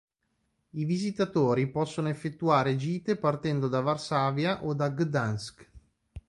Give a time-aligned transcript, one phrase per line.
[0.71, 5.69] I visitatori possono effettuare gite partendo da Varsavia o da Gdańsk.